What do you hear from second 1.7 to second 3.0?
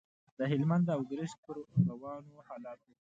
روانو حالاتو.